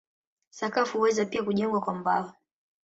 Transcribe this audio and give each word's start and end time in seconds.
Sakafu 0.49 0.97
huweza 0.97 1.25
pia 1.25 1.43
kujengwa 1.43 1.81
kwa 1.81 1.93
mbao. 1.95 2.33